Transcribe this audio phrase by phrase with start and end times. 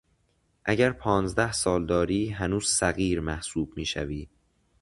[0.65, 4.27] اگر پانزده سال داری هنوز صغیر محسوب میشوی